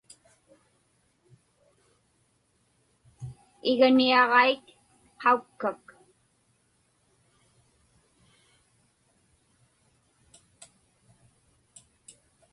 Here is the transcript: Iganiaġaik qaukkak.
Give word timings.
Iganiaġaik 3.71 4.65
qaukkak. 5.21 5.83